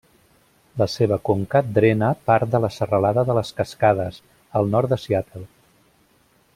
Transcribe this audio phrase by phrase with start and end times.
[0.81, 4.21] La seva conca drena part de la Serralada de les Cascades,
[4.61, 5.47] al nord de Seattle.